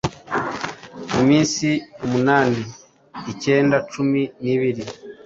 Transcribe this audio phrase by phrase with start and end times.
[1.27, 1.67] minsi
[2.05, 2.61] umunani,
[3.31, 4.83] ikenda, cumi n’ibiri…